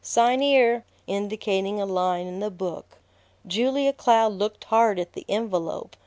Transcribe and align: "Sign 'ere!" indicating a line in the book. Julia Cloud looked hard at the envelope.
"Sign 0.03 0.41
'ere!" 0.41 0.83
indicating 1.05 1.79
a 1.79 1.85
line 1.85 2.25
in 2.25 2.39
the 2.39 2.49
book. 2.49 2.97
Julia 3.45 3.93
Cloud 3.93 4.33
looked 4.33 4.63
hard 4.63 4.97
at 4.97 5.13
the 5.13 5.25
envelope. 5.29 5.95